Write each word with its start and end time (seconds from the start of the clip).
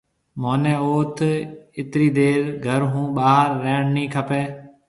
مهوني 0.41 0.73
اوٿ 0.83 1.15
اِترِي 1.79 2.07
دير 2.17 2.39
گهر 2.65 2.81
هون 2.91 3.05
ٻاهر 3.15 3.49
رهڻ 3.63 3.83
نِي 3.95 4.03
کپيَ۔ 4.13 4.43